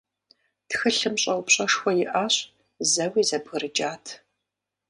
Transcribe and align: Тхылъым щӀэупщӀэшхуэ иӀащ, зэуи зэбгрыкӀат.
Тхылъым 0.69 1.15
щӀэупщӀэшхуэ 1.21 1.91
иӀащ, 2.03 2.35
зэуи 2.91 3.23
зэбгрыкӀат. 3.29 4.05